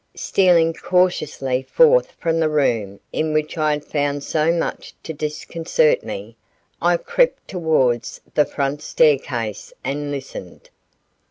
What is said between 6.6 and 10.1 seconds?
I crept towards the front staircase and